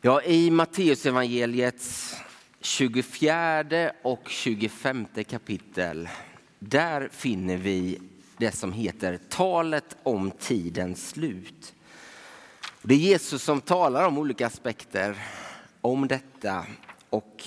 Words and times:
Ja, 0.00 0.22
I 0.22 0.50
Matteusevangeliets 0.50 2.16
24 2.60 3.90
och 4.02 4.28
25 4.28 5.06
kapitel 5.28 6.08
där 6.58 7.08
finner 7.12 7.56
vi 7.56 8.00
det 8.36 8.52
som 8.52 8.72
heter 8.72 9.18
talet 9.28 9.96
om 10.02 10.30
tidens 10.30 11.08
slut. 11.08 11.74
Det 12.82 12.94
är 12.94 12.98
Jesus 12.98 13.42
som 13.42 13.60
talar 13.60 14.06
om 14.06 14.18
olika 14.18 14.46
aspekter 14.46 15.16
om 15.80 16.08
detta 16.08 16.66
och 17.10 17.44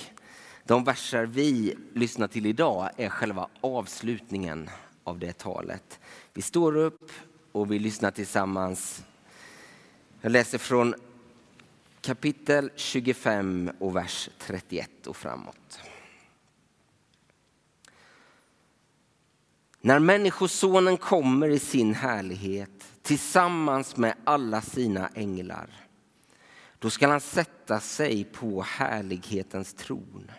de 0.64 0.84
verser 0.84 1.26
vi 1.26 1.76
lyssnar 1.94 2.28
till 2.28 2.46
idag 2.46 2.90
är 2.96 3.08
själva 3.08 3.48
avslutningen 3.60 4.70
av 5.04 5.18
det 5.18 5.38
talet. 5.38 6.00
Vi 6.34 6.42
står 6.42 6.76
upp 6.76 7.12
och 7.52 7.72
vi 7.72 7.78
lyssnar 7.78 8.10
tillsammans. 8.10 9.04
Jag 10.20 10.32
läser 10.32 10.58
från 10.58 10.94
kapitel 12.02 12.70
25 12.76 13.70
och 13.78 13.96
vers 13.96 14.28
31 14.38 15.06
och 15.06 15.16
framåt. 15.16 15.80
När 19.80 19.98
Människosonen 19.98 20.96
kommer 20.96 21.48
i 21.48 21.58
sin 21.58 21.94
härlighet 21.94 22.84
tillsammans 23.02 23.96
med 23.96 24.14
alla 24.24 24.62
sina 24.62 25.08
änglar, 25.14 25.70
då 26.78 26.90
skall 26.90 27.10
han 27.10 27.20
sätta 27.20 27.80
sig 27.80 28.24
på 28.24 28.62
härlighetens 28.62 29.74
tron. 29.74 30.30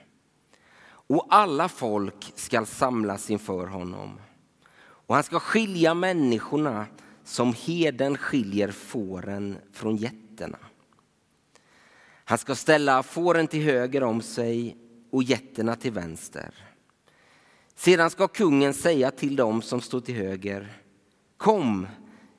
Och 0.84 1.28
alla 1.30 1.70
folk 1.70 2.34
skall 2.36 2.66
samlas 2.66 3.30
inför 3.30 3.68
honom. 3.68 4.20
Och 4.80 5.16
han 5.16 5.24
ska 5.24 5.40
skilja 5.40 5.94
människorna 5.94 6.86
som 7.24 7.54
heden 7.54 8.18
skiljer 8.18 8.72
fåren 8.72 9.58
från 9.74 9.96
getterna. 9.96 10.58
Han 12.32 12.38
ska 12.38 12.56
ställa 12.56 13.04
fåren 13.04 13.48
till 13.48 13.64
höger 13.64 14.04
om 14.04 14.22
sig 14.22 14.78
och 15.10 15.24
getterna 15.24 15.76
till 15.76 15.92
vänster. 15.92 16.54
Sedan 17.76 18.10
ska 18.10 18.28
kungen 18.28 18.74
säga 18.74 19.12
till 19.12 19.36
dem 19.36 19.62
som 19.62 19.82
står 19.82 20.00
till 20.00 20.16
höger. 20.16 20.74
Kom, 21.38 21.88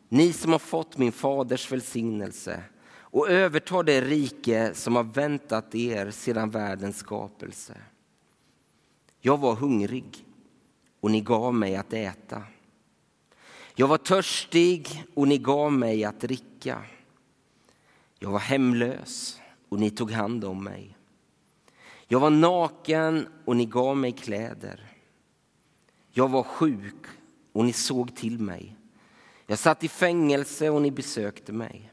ni 0.08 0.32
som 0.32 0.52
har 0.52 0.58
fått 0.58 0.98
min 0.98 1.12
faders 1.12 1.72
välsignelse 1.72 2.62
och 2.94 3.30
överta 3.30 3.82
det 3.82 4.00
rike 4.00 4.74
som 4.74 4.96
har 4.96 5.04
väntat 5.04 5.74
er 5.74 6.10
sedan 6.10 6.50
världens 6.50 6.98
skapelse. 6.98 7.74
Jag 9.20 9.38
var 9.38 9.54
hungrig 9.54 10.27
och 11.00 11.10
ni 11.10 11.20
gav 11.20 11.54
mig 11.54 11.77
att 11.77 11.92
äta. 11.92 12.42
Jag 13.74 13.88
var 13.88 13.98
törstig 13.98 15.04
och 15.14 15.28
ni 15.28 15.38
gav 15.38 15.72
mig 15.72 16.04
att 16.04 16.20
dricka. 16.20 16.82
Jag 18.18 18.30
var 18.30 18.38
hemlös 18.38 19.38
och 19.72 19.80
ni 19.80 19.90
tog 19.90 20.10
hand 20.10 20.44
om 20.44 20.64
mig. 20.64 20.96
Jag 22.08 22.20
var 22.20 22.30
naken 22.30 23.28
och 23.44 23.56
ni 23.56 23.66
gav 23.66 23.96
mig 23.96 24.12
kläder. 24.12 24.86
Jag 26.10 26.28
var 26.28 26.42
sjuk 26.42 27.06
och 27.52 27.64
ni 27.64 27.72
såg 27.72 28.16
till 28.16 28.38
mig. 28.38 28.76
Jag 29.46 29.58
satt 29.58 29.84
i 29.84 29.88
fängelse 29.88 30.70
och 30.70 30.82
ni 30.82 30.90
besökte 30.90 31.52
mig. 31.52 31.92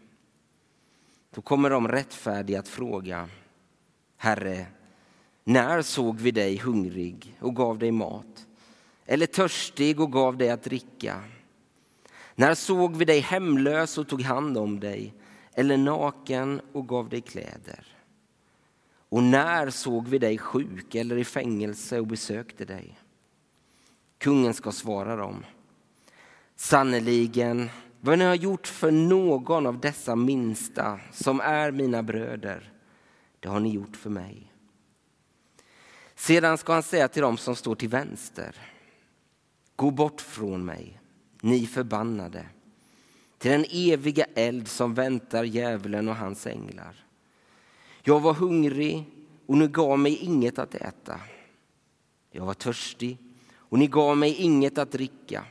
Då 1.32 1.42
kommer 1.42 1.70
de 1.70 1.88
rättfärdiga 1.88 2.60
att 2.60 2.68
fråga, 2.68 3.30
Herre, 4.18 4.66
när 5.44 5.82
såg 5.82 6.20
vi 6.20 6.32
dig 6.32 6.58
hungrig 6.58 7.38
och 7.40 7.56
gav 7.56 7.80
dig 7.80 7.92
mat? 7.92 8.48
Eller 9.06 9.26
törstig 9.26 10.00
och 10.00 10.12
gav 10.12 10.38
dig 10.38 10.50
att 10.50 10.64
dricka? 10.64 11.24
När 12.36 12.56
såg 12.56 12.96
vi 12.96 13.06
dig 13.06 13.20
hemlös 13.20 13.98
och 13.98 14.08
tog 14.08 14.22
hand 14.22 14.58
om 14.58 14.80
dig? 14.80 15.14
Eller 15.60 15.78
naken 15.78 16.62
och 16.74 16.88
gav 16.88 17.10
dig 17.10 17.22
kläder? 17.22 17.88
Och 19.10 19.24
när 19.24 19.70
såg 19.70 20.08
vi 20.08 20.20
dig 20.20 20.38
sjuk 20.38 20.96
eller 20.96 21.18
i 21.18 21.24
fängelse 21.24 22.00
och 22.00 22.08
besökte 22.08 22.66
dig? 22.66 23.00
Kungen 24.18 24.54
ska 24.54 24.72
svara 24.72 25.16
dem. 25.16 25.46
Sannerligen, 26.56 27.70
vad 28.00 28.20
ni 28.20 28.26
har 28.26 28.36
gjort 28.36 28.68
för 28.68 28.92
någon 28.92 29.68
av 29.68 29.80
dessa 29.80 30.16
minsta 30.16 31.00
som 31.12 31.40
är 31.40 31.72
mina 31.72 32.04
bröder, 32.04 32.74
det 33.40 33.50
har 33.50 33.60
ni 33.60 33.70
gjort 33.70 33.96
för 33.96 34.10
mig. 34.10 34.54
Sedan 36.16 36.58
ska 36.58 36.74
han 36.74 36.84
säga 36.84 37.08
till 37.08 37.22
dem 37.22 37.38
som 37.38 37.56
står 37.56 37.76
till 37.76 37.90
vänster. 37.90 38.56
Gå 39.76 39.92
bort 39.92 40.22
från 40.22 40.66
mig, 40.66 41.02
ni 41.42 41.66
förbannade 41.66 42.46
till 43.40 43.52
den 43.52 43.66
eviga 43.70 44.26
eld 44.36 44.68
som 44.68 44.94
väntar 44.94 45.44
djävulen 45.44 46.08
och 46.08 46.16
hans 46.16 46.48
änglar. 46.48 47.06
Jag 48.02 48.20
var 48.20 48.34
hungrig 48.34 49.06
och 49.46 49.58
ni 49.58 49.68
gav 49.68 50.00
mig 50.00 50.16
inget 50.16 50.60
att 50.60 50.76
äta. 50.76 51.20
Jag 52.32 52.46
var 52.46 52.54
törstig 52.54 53.18
och 53.56 53.80
ni 53.80 53.88
gav 53.88 54.18
mig 54.18 54.36
inget 54.36 54.78
att 54.78 54.92
dricka. 54.92 55.46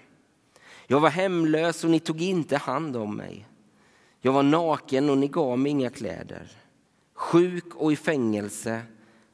Jag 0.86 1.00
var 1.00 1.10
hemlös 1.10 1.84
och 1.84 1.90
ni 1.90 2.00
tog 2.00 2.22
inte 2.22 2.56
hand 2.56 2.96
om 2.96 3.16
mig. 3.16 3.46
Jag 4.20 4.32
var 4.32 4.42
naken 4.42 5.10
och 5.10 5.18
ni 5.18 5.28
gav 5.28 5.58
mig 5.58 5.72
inga 5.72 5.90
kläder. 5.90 6.50
Sjuk 7.14 7.74
och 7.74 7.92
i 7.92 7.96
fängelse 7.96 8.82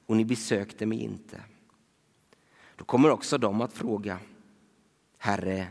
och 0.07 0.17
ni 0.17 0.25
besökte 0.25 0.87
mig 0.87 0.99
inte. 0.99 1.41
Då 2.77 2.85
kommer 2.85 3.11
också 3.11 3.39
de 3.39 3.61
att 3.61 3.73
fråga, 3.73 4.19
Herre, 5.19 5.67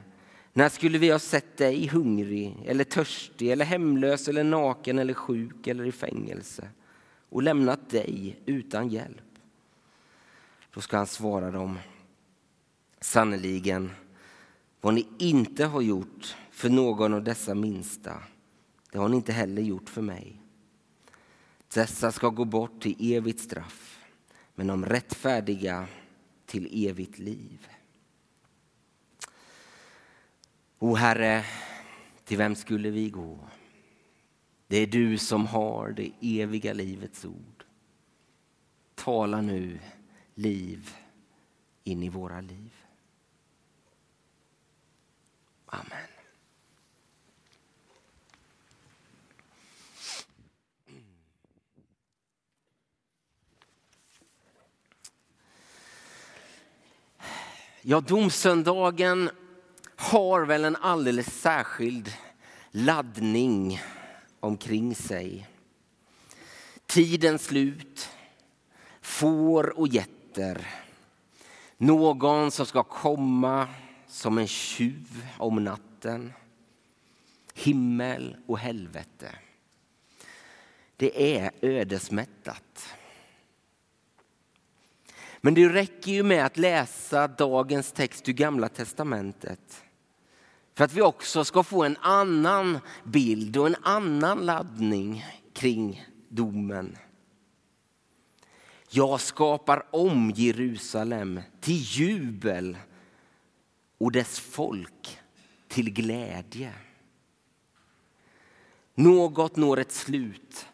när 0.54 0.70
skulle 0.70 0.98
vi 0.98 1.10
ha 1.12 1.20
sett 1.20 1.58
dig 1.58 1.88
hungrig 1.88 2.58
eller 2.66 2.84
törstig 2.84 3.52
eller 3.52 3.66
hemlös 3.66 4.28
eller 4.28 4.44
naken 4.44 5.00
eller 5.00 5.14
sjuk 5.14 5.68
eller 5.68 5.86
i 5.86 5.92
fängelse 5.92 6.70
och 7.30 7.44
lämnat 7.44 7.90
dig 7.90 8.40
utan 8.46 8.90
hjälp? 8.90 9.24
Då 10.74 10.82
ska 10.82 10.98
han 10.98 11.08
svara 11.08 11.52
dem. 11.52 11.80
Sannerligen, 13.02 13.92
vad 14.82 14.94
ni 14.94 15.08
inte 15.18 15.66
har 15.66 15.82
gjort 15.82 16.36
för 16.52 16.70
någon 16.70 17.14
av 17.14 17.24
dessa 17.24 17.56
minsta, 17.56 18.24
det 18.92 18.98
har 18.98 19.10
ni 19.10 19.16
inte 19.16 19.34
heller 19.34 19.62
gjort 19.62 19.90
för 19.90 20.02
mig. 20.02 20.42
Dessa 21.74 22.12
ska 22.12 22.30
gå 22.30 22.46
bort 22.46 22.82
till 22.82 23.14
evigt 23.14 23.40
straff, 23.40 24.00
men 24.56 24.68
de 24.68 24.86
rättfärdiga 24.86 25.88
till 26.46 26.88
evigt 26.88 27.20
liv. 27.20 27.68
O 30.84 30.96
Herre, 30.96 31.46
till 32.24 32.38
vem 32.38 32.56
skulle 32.56 32.90
vi 32.90 33.10
gå? 33.10 33.40
Det 34.68 34.78
är 34.78 34.88
du 34.88 35.18
som 35.18 35.48
har 35.48 35.92
det 35.92 36.12
eviga 36.22 36.74
livets 36.74 37.26
ord. 37.26 37.64
Tala 38.96 39.42
nu 39.42 39.80
liv 40.34 40.96
in 41.84 42.04
i 42.04 42.10
våra 42.10 42.42
liv. 42.42 42.76
Amen. 45.66 46.08
Ja, 57.82 58.02
domsöndagen 58.02 59.30
har 60.04 60.46
väl 60.46 60.66
en 60.66 60.76
alldeles 60.76 61.42
särskild 61.42 62.14
laddning 62.72 63.82
omkring 64.40 64.96
sig. 64.96 65.48
Tidens 66.86 67.44
slut, 67.44 68.10
får 69.02 69.80
och 69.80 69.88
getter. 69.88 70.68
Någon 71.78 72.52
som 72.52 72.66
ska 72.66 72.84
komma 72.84 73.68
som 74.08 74.38
en 74.38 74.48
tjuv 74.48 75.28
om 75.38 75.64
natten. 75.64 76.34
Himmel 77.54 78.38
och 78.48 78.60
helvete. 78.60 79.36
Det 80.96 81.38
är 81.38 81.52
ödesmättat. 81.62 82.96
Men 85.42 85.54
det 85.54 85.70
räcker 85.70 86.12
ju 86.12 86.24
med 86.24 86.46
att 86.46 86.58
läsa 86.58 87.28
dagens 87.28 87.92
text 87.92 88.30
ur 88.30 88.34
Gamla 88.34 88.70
testamentet 88.70 89.84
för 90.74 90.84
att 90.84 90.94
vi 90.94 91.02
också 91.02 91.44
ska 91.44 91.64
få 91.64 91.84
en 91.84 91.98
annan 92.02 92.80
bild 93.04 93.58
och 93.58 93.68
en 93.68 93.76
annan 93.82 94.46
laddning 94.46 95.26
kring 95.54 96.06
domen. 96.30 96.98
Jag 98.90 99.22
skapar 99.22 99.86
om 99.92 100.32
Jerusalem 100.36 101.42
till 101.60 101.82
jubel 101.82 102.78
och 103.98 104.12
dess 104.12 104.40
folk 104.40 105.20
till 105.68 105.94
glädje. 105.94 106.74
Något 108.96 109.56
når 109.56 109.80
ett 109.80 109.92
slut 109.92 110.68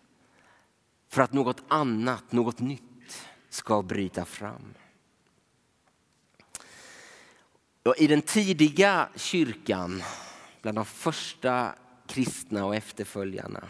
för 1.09 1.21
att 1.21 1.33
något 1.33 1.63
annat, 1.67 2.31
något 2.31 2.59
nytt 2.59 3.27
ska 3.49 3.81
bryta 3.81 4.25
fram. 4.25 4.73
I 7.97 8.07
den 8.07 8.21
tidiga 8.21 9.09
kyrkan, 9.15 10.03
bland 10.61 10.77
de 10.77 10.85
första 10.85 11.75
kristna 12.07 12.65
och 12.65 12.75
efterföljarna, 12.75 13.69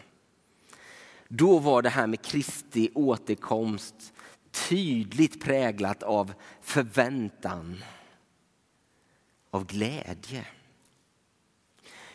då 1.28 1.60
var 1.60 1.82
det 1.82 1.90
här 1.90 2.08
med 2.08 2.22
Kristi 2.22 2.90
återkomst 2.94 4.14
tydligt 4.52 5.44
präglat 5.44 6.04
av 6.04 6.34
förväntan, 6.62 7.84
av 9.52 9.66
glädje. 9.66 10.46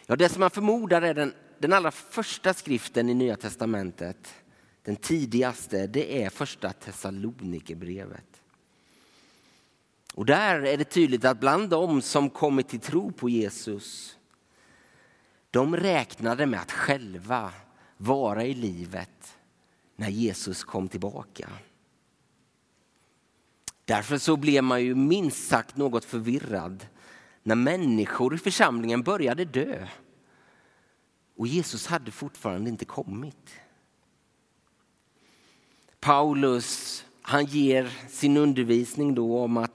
Ja, 0.06 0.16
det 0.16 0.28
som 0.28 0.40
man 0.40 0.50
förmodar 0.50 1.02
är 1.02 1.14
den, 1.14 1.34
den 1.58 1.72
allra 1.72 1.90
första 1.90 2.54
skriften 2.54 3.08
i 3.08 3.14
Nya 3.14 3.36
testamentet, 3.36 4.34
den 4.82 4.96
tidigaste, 4.96 5.86
det 5.86 6.22
är 6.22 6.30
första 6.30 6.72
Thessalonikerbrevet. 6.72 8.33
Och 10.14 10.26
där 10.26 10.66
är 10.66 10.76
det 10.76 10.84
tydligt 10.84 11.24
att 11.24 11.40
bland 11.40 11.70
dem 11.70 12.02
som 12.02 12.30
kommit 12.30 12.68
till 12.68 12.80
tro 12.80 13.12
på 13.12 13.28
Jesus, 13.28 14.18
de 15.50 15.76
räknade 15.76 16.46
med 16.46 16.60
att 16.60 16.72
själva 16.72 17.52
vara 17.96 18.44
i 18.44 18.54
livet 18.54 19.36
när 19.96 20.08
Jesus 20.08 20.64
kom 20.64 20.88
tillbaka. 20.88 21.48
Därför 23.84 24.18
så 24.18 24.36
blev 24.36 24.64
man 24.64 24.84
ju 24.84 24.94
minst 24.94 25.48
sagt 25.48 25.76
något 25.76 26.04
förvirrad 26.04 26.86
när 27.42 27.54
människor 27.54 28.34
i 28.34 28.38
församlingen 28.38 29.02
började 29.02 29.44
dö 29.44 29.86
och 31.36 31.46
Jesus 31.46 31.86
hade 31.86 32.10
fortfarande 32.10 32.70
inte 32.70 32.84
kommit. 32.84 33.54
Paulus 36.00 37.04
han 37.26 37.44
ger 37.44 37.92
sin 38.08 38.36
undervisning 38.36 39.14
då 39.14 39.38
om 39.38 39.56
att 39.56 39.73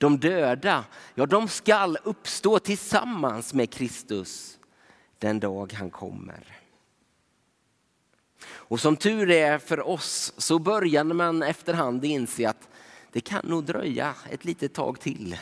de 0.00 0.18
döda, 0.18 0.84
ja 1.14 1.26
de 1.26 1.48
skall 1.48 1.98
uppstå 2.04 2.58
tillsammans 2.58 3.54
med 3.54 3.70
Kristus 3.70 4.58
den 5.18 5.40
dag 5.40 5.72
han 5.72 5.90
kommer. 5.90 6.56
Och 8.42 8.80
som 8.80 8.96
tur 8.96 9.30
är 9.30 9.58
för 9.58 9.88
oss 9.88 10.32
så 10.36 10.58
började 10.58 11.14
man 11.14 11.42
efterhand 11.42 12.04
inse 12.04 12.48
att 12.48 12.68
det 13.12 13.20
kan 13.20 13.46
nog 13.46 13.64
dröja 13.64 14.14
ett 14.30 14.44
litet 14.44 14.74
tag 14.74 15.00
till 15.00 15.36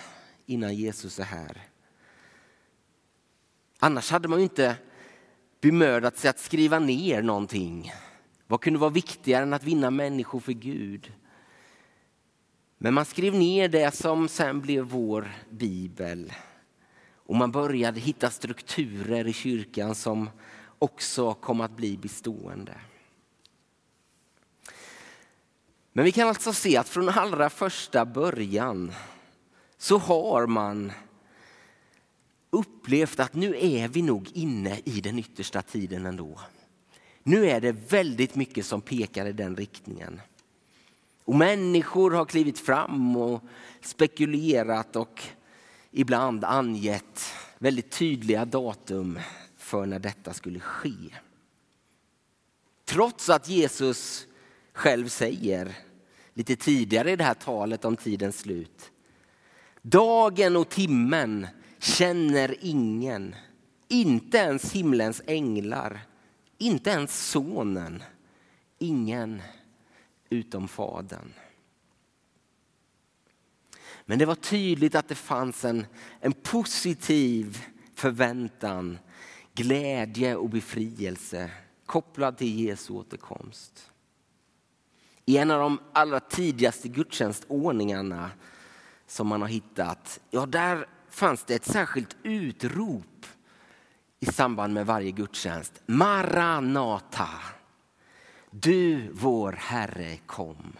innan 0.46 0.74
Jesus 0.74 1.18
är 1.18 1.24
här. 1.24 1.62
Annars 3.78 4.10
hade 4.10 4.28
man 4.28 4.38
ju 4.38 4.42
inte 4.42 4.76
bemödat 5.60 6.18
sig 6.18 6.30
att 6.30 6.38
skriva 6.38 6.78
ner 6.78 7.22
någonting. 7.22 7.92
Vad 8.46 8.60
kunde 8.60 8.78
vara 8.78 8.90
viktigare 8.90 9.42
än 9.42 9.54
att 9.54 9.64
vinna 9.64 9.90
människor 9.90 10.40
för 10.40 10.52
Gud? 10.52 11.12
Men 12.78 12.94
man 12.94 13.04
skrev 13.04 13.34
ner 13.34 13.68
det 13.68 13.94
som 13.94 14.28
sen 14.28 14.60
blev 14.60 14.84
vår 14.84 15.32
bibel. 15.50 16.32
Och 17.14 17.36
man 17.36 17.52
började 17.52 18.00
hitta 18.00 18.30
strukturer 18.30 19.26
i 19.26 19.32
kyrkan 19.32 19.94
som 19.94 20.30
också 20.78 21.34
kom 21.34 21.60
att 21.60 21.76
bli 21.76 21.96
bestående. 21.96 22.74
Men 25.92 26.04
vi 26.04 26.12
kan 26.12 26.28
alltså 26.28 26.52
se 26.52 26.76
att 26.76 26.88
från 26.88 27.08
allra 27.08 27.50
första 27.50 28.04
början 28.04 28.92
så 29.78 29.98
har 29.98 30.46
man 30.46 30.92
upplevt 32.50 33.20
att 33.20 33.34
nu 33.34 33.56
är 33.58 33.88
vi 33.88 34.02
nog 34.02 34.30
inne 34.34 34.80
i 34.84 35.00
den 35.00 35.18
yttersta 35.18 35.62
tiden 35.62 36.06
ändå. 36.06 36.40
Nu 37.22 37.50
är 37.50 37.60
det 37.60 37.72
väldigt 37.72 38.34
mycket 38.34 38.66
som 38.66 38.80
pekar 38.80 39.26
i 39.26 39.32
den 39.32 39.56
riktningen. 39.56 40.20
Och 41.28 41.36
människor 41.36 42.10
har 42.10 42.24
klivit 42.24 42.58
fram 42.58 43.16
och 43.16 43.42
spekulerat 43.80 44.96
och 44.96 45.22
ibland 45.90 46.44
angett 46.44 47.32
väldigt 47.58 47.90
tydliga 47.90 48.44
datum 48.44 49.18
för 49.56 49.86
när 49.86 49.98
detta 49.98 50.32
skulle 50.32 50.60
ske. 50.60 51.14
Trots 52.84 53.28
att 53.28 53.48
Jesus 53.48 54.26
själv 54.72 55.08
säger 55.08 55.76
lite 56.34 56.56
tidigare 56.56 57.10
i 57.10 57.16
det 57.16 57.24
här 57.24 57.34
talet 57.34 57.84
om 57.84 57.96
tidens 57.96 58.38
slut. 58.38 58.90
Dagen 59.82 60.56
och 60.56 60.68
timmen 60.68 61.46
känner 61.78 62.56
ingen, 62.60 63.34
inte 63.88 64.38
ens 64.38 64.72
himlens 64.72 65.22
änglar, 65.26 66.00
inte 66.58 66.90
ens 66.90 67.30
sonen, 67.30 68.02
ingen 68.78 69.42
utom 70.30 70.68
fadern. 70.68 71.32
Men 74.04 74.18
det 74.18 74.26
var 74.26 74.34
tydligt 74.34 74.94
att 74.94 75.08
det 75.08 75.14
fanns 75.14 75.64
en, 75.64 75.86
en 76.20 76.32
positiv 76.32 77.64
förväntan, 77.94 78.98
glädje 79.54 80.36
och 80.36 80.50
befrielse 80.50 81.50
kopplad 81.86 82.36
till 82.36 82.60
Jesu 82.60 82.92
återkomst. 82.92 83.90
I 85.24 85.36
en 85.36 85.50
av 85.50 85.60
de 85.60 85.80
allra 85.92 86.20
tidigaste 86.20 86.88
gudstjänstordningarna 86.88 88.30
som 89.06 89.26
man 89.26 89.40
har 89.40 89.48
hittat, 89.48 90.20
ja 90.30 90.46
där 90.46 90.86
fanns 91.10 91.44
det 91.44 91.54
ett 91.54 91.64
särskilt 91.64 92.16
utrop 92.22 93.26
i 94.20 94.26
samband 94.26 94.74
med 94.74 94.86
varje 94.86 95.10
gudstjänst. 95.10 95.82
Maranata. 95.86 97.28
Du 98.60 99.12
vår 99.12 99.52
Herre 99.52 100.16
kom. 100.26 100.72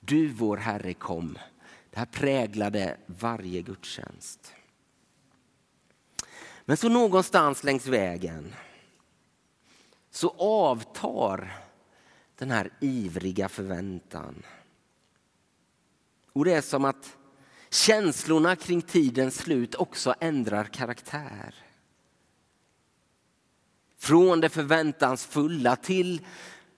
Du 0.00 0.28
vår 0.28 0.56
Herre 0.56 0.94
kom. 0.94 1.38
Det 1.90 1.98
här 1.98 2.06
präglade 2.06 2.96
varje 3.06 3.62
gudstjänst. 3.62 4.54
Men 6.64 6.76
så 6.76 6.88
någonstans 6.88 7.64
längs 7.64 7.86
vägen 7.86 8.54
så 10.10 10.34
avtar 10.38 11.52
den 12.38 12.50
här 12.50 12.70
ivriga 12.80 13.48
förväntan. 13.48 14.42
Och 16.32 16.44
det 16.44 16.52
är 16.52 16.60
som 16.60 16.84
att 16.84 17.16
känslorna 17.70 18.56
kring 18.56 18.82
tidens 18.82 19.36
slut 19.36 19.74
också 19.74 20.14
ändrar 20.20 20.64
karaktär. 20.64 21.54
Från 23.98 24.40
det 24.40 24.48
förväntansfulla 24.48 25.76
till 25.76 26.20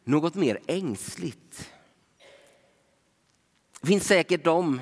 något 0.04 0.34
mer 0.34 0.58
ängsligt. 0.66 1.70
Det 3.80 3.86
finns 3.86 4.06
säkert 4.06 4.44
de 4.44 4.80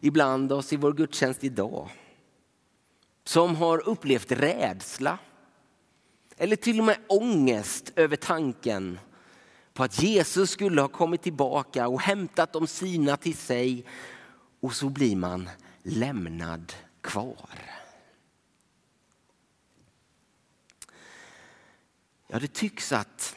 ibland 0.00 0.52
oss 0.52 0.72
i 0.72 0.76
vår 0.76 0.92
gudstjänst 0.92 1.44
idag 1.44 1.88
som 3.24 3.56
har 3.56 3.88
upplevt 3.88 4.32
rädsla 4.32 5.18
eller 6.36 6.56
till 6.56 6.78
och 6.78 6.86
med 6.86 6.98
ångest 7.06 7.92
över 7.96 8.16
tanken 8.16 8.98
på 9.72 9.82
att 9.82 10.02
Jesus 10.02 10.50
skulle 10.50 10.80
ha 10.80 10.88
kommit 10.88 11.22
tillbaka 11.22 11.88
och 11.88 12.00
hämtat 12.00 12.52
de 12.52 12.66
sina 12.66 13.16
till 13.16 13.36
sig 13.36 13.84
och 14.60 14.74
så 14.74 14.88
blir 14.88 15.16
man 15.16 15.50
lämnad 15.82 16.72
kvar. 17.00 17.48
Ja, 22.26 22.38
det 22.38 22.52
tycks 22.52 22.92
att 22.92 23.36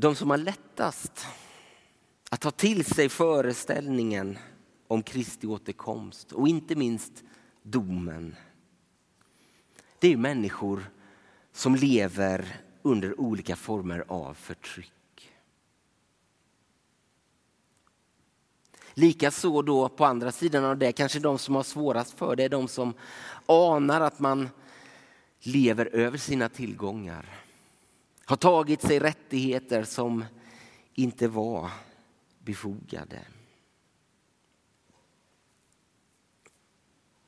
de 0.00 0.14
som 0.14 0.30
har 0.30 0.36
lättast 0.36 1.26
att 2.30 2.40
ta 2.40 2.50
till 2.50 2.84
sig 2.84 3.08
föreställningen 3.08 4.38
om 4.88 5.02
Kristi 5.02 5.46
återkomst 5.46 6.32
och 6.32 6.48
inte 6.48 6.76
minst 6.76 7.12
domen. 7.62 8.36
Det 9.98 10.12
är 10.12 10.16
människor 10.16 10.90
som 11.52 11.74
lever 11.74 12.56
under 12.82 13.20
olika 13.20 13.56
former 13.56 14.04
av 14.08 14.34
förtryck. 14.34 15.32
Likaså 18.94 19.62
då 19.62 19.88
på 19.88 20.04
andra 20.04 20.32
sidan 20.32 20.64
av 20.64 20.78
det, 20.78 20.92
kanske 20.92 21.18
de 21.18 21.38
som 21.38 21.54
har 21.54 21.62
svårast 21.62 22.18
för 22.18 22.36
det 22.36 22.44
är 22.44 22.48
de 22.48 22.68
som 22.68 22.94
anar 23.46 24.00
att 24.00 24.18
man 24.18 24.48
lever 25.40 25.86
över 25.86 26.18
sina 26.18 26.48
tillgångar. 26.48 27.47
Har 28.28 28.36
tagit 28.36 28.82
sig 28.82 28.98
rättigheter 28.98 29.84
som 29.84 30.24
inte 30.94 31.28
var 31.28 31.70
befogade. 32.38 33.20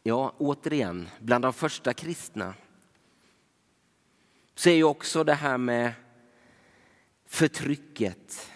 Ja, 0.02 0.34
återigen, 0.38 1.08
bland 1.20 1.44
de 1.44 1.52
första 1.52 1.94
kristna 1.94 2.54
så 4.54 4.68
är 4.68 4.74
ju 4.74 4.84
också 4.84 5.24
det 5.24 5.34
här 5.34 5.58
med 5.58 5.92
förtrycket 7.26 8.50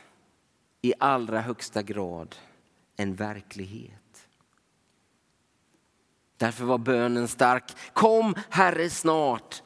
i 0.82 0.94
allra 0.98 1.40
högsta 1.40 1.82
grad 1.82 2.36
en 2.96 3.14
verklighet. 3.14 4.28
Därför 6.36 6.64
var 6.64 6.78
bönen 6.78 7.28
stark. 7.28 7.72
Kom 7.92 8.34
Herre 8.50 8.90
snart. 8.90 9.62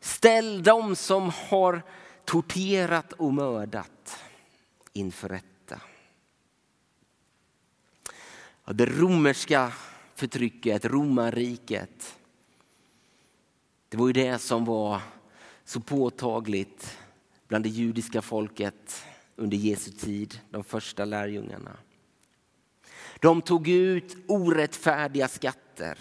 Ställ 0.00 0.62
dem 0.62 0.96
som 0.96 1.32
har 1.48 1.82
torterat 2.26 3.12
och 3.12 3.34
mördat 3.34 4.18
inför 4.92 5.28
rätta. 5.28 5.80
Det 8.64 8.86
romerska 8.86 9.72
förtrycket, 10.14 10.84
romarriket. 10.84 12.18
Det 13.88 13.96
var 13.96 14.06
ju 14.06 14.12
det 14.12 14.38
som 14.38 14.64
var 14.64 15.00
så 15.64 15.80
påtagligt 15.80 16.98
bland 17.48 17.64
det 17.64 17.68
judiska 17.68 18.22
folket 18.22 19.04
under 19.36 19.56
Jesu 19.56 19.90
tid, 19.90 20.40
de 20.50 20.64
första 20.64 21.04
lärjungarna. 21.04 21.76
De 23.20 23.42
tog 23.42 23.68
ut 23.68 24.16
orättfärdiga 24.26 25.28
skatter. 25.28 25.98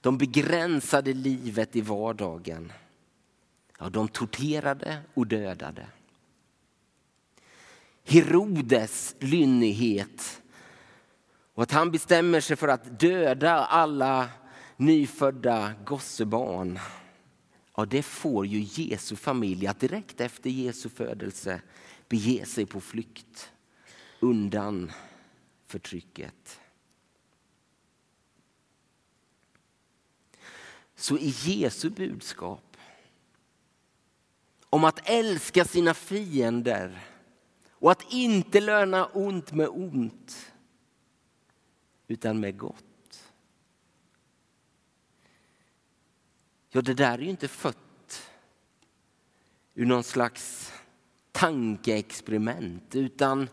De 0.00 0.18
begränsade 0.18 1.12
livet 1.12 1.76
i 1.76 1.80
vardagen. 1.80 2.72
Ja, 3.82 3.88
de 3.88 4.08
torterade 4.08 5.02
och 5.14 5.26
dödade. 5.26 5.86
Herodes 8.04 9.16
lynnighet 9.18 10.42
och 11.54 11.62
att 11.62 11.72
han 11.72 11.90
bestämmer 11.90 12.40
sig 12.40 12.56
för 12.56 12.68
att 12.68 13.00
döda 13.00 13.52
alla 13.64 14.28
nyfödda 14.76 15.74
gossebarn. 15.84 16.78
Ja, 17.76 17.84
det 17.84 18.02
får 18.02 18.46
ju 18.46 18.82
Jesu 18.82 19.16
familj 19.16 19.66
att 19.66 19.80
direkt 19.80 20.20
efter 20.20 20.50
Jesu 20.50 20.88
födelse 20.88 21.60
bege 22.08 22.46
sig 22.46 22.66
på 22.66 22.80
flykt 22.80 23.52
undan 24.20 24.92
förtrycket. 25.66 26.60
Så 30.96 31.18
i 31.18 31.34
Jesu 31.44 31.90
budskap 31.90 32.71
om 34.72 34.84
att 34.84 35.08
älska 35.08 35.64
sina 35.64 35.94
fiender 35.94 36.98
och 37.70 37.90
att 37.90 38.12
inte 38.12 38.60
löna 38.60 39.06
ont 39.06 39.52
med 39.52 39.68
ont 39.68 40.52
utan 42.06 42.40
med 42.40 42.58
gott. 42.58 43.32
Ja, 46.68 46.82
det 46.82 46.94
där 46.94 47.18
är 47.18 47.22
ju 47.22 47.30
inte 47.30 47.48
fött 47.48 48.30
ur 49.74 49.86
någon 49.86 50.04
slags 50.04 50.72
tankeexperiment 51.32 52.94
utan 52.94 53.48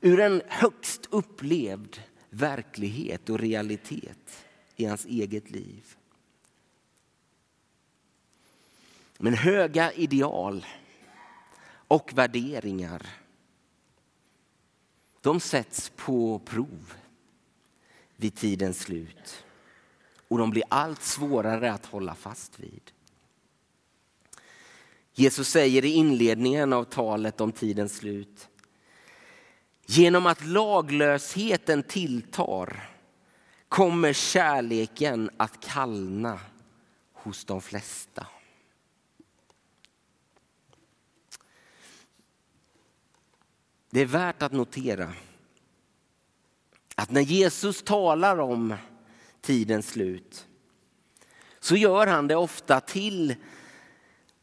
ur 0.00 0.20
en 0.20 0.42
högst 0.48 1.06
upplevd 1.10 2.02
verklighet 2.28 3.30
och 3.30 3.38
realitet 3.38 4.46
i 4.76 4.84
hans 4.84 5.06
eget 5.06 5.50
liv. 5.50 5.96
Men 9.22 9.34
höga 9.34 9.92
ideal 9.92 10.66
och 11.88 12.10
värderingar 12.14 13.06
de 15.20 15.40
sätts 15.40 15.92
på 15.96 16.38
prov 16.38 16.94
vid 18.16 18.34
tidens 18.34 18.80
slut 18.80 19.44
och 20.28 20.38
de 20.38 20.50
blir 20.50 20.62
allt 20.68 21.02
svårare 21.02 21.72
att 21.72 21.86
hålla 21.86 22.14
fast 22.14 22.60
vid. 22.60 22.90
Jesus 25.12 25.48
säger 25.48 25.84
i 25.84 25.88
inledningen 25.88 26.72
av 26.72 26.84
talet 26.84 27.40
om 27.40 27.52
tidens 27.52 27.96
slut 27.96 28.48
Genom 29.86 30.26
att 30.26 30.44
laglösheten 30.44 31.82
tilltar 31.82 32.90
kommer 33.68 34.12
kärleken 34.12 35.30
att 35.36 35.60
kallna 35.60 36.40
hos 37.12 37.44
de 37.44 37.60
flesta. 37.60 38.26
Det 43.90 44.00
är 44.00 44.06
värt 44.06 44.42
att 44.42 44.52
notera 44.52 45.12
att 46.94 47.10
när 47.10 47.20
Jesus 47.20 47.82
talar 47.82 48.40
om 48.40 48.74
tidens 49.40 49.88
slut 49.88 50.46
så 51.60 51.76
gör 51.76 52.06
han 52.06 52.28
det 52.28 52.36
ofta 52.36 52.80
till 52.80 53.34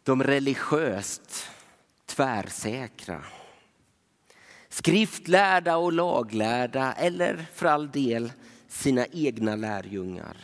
de 0.03 0.23
religiöst 0.23 1.49
tvärsäkra. 2.05 3.23
Skriftlärda 4.69 5.77
och 5.77 5.93
laglärda 5.93 6.93
eller 6.93 7.45
för 7.53 7.65
all 7.65 7.91
del 7.91 8.31
sina 8.67 9.05
egna 9.05 9.55
lärjungar. 9.55 10.37